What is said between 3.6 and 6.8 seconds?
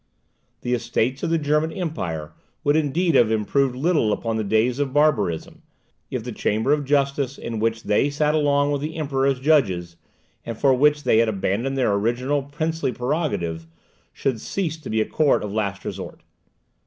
little upon the days of barbarism, if the Chamber